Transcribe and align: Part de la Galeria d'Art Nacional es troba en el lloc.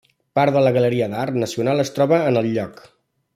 Part 0.37 0.53
de 0.55 0.63
la 0.67 0.71
Galeria 0.77 1.09
d'Art 1.11 1.37
Nacional 1.43 1.85
es 1.85 1.93
troba 1.99 2.23
en 2.31 2.41
el 2.43 2.51
lloc. 2.57 2.83